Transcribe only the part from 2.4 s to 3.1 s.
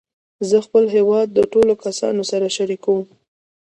شریکوم.